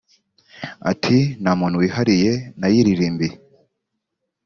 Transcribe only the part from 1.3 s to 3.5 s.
“Nta muntu wihariye nayiririmbiye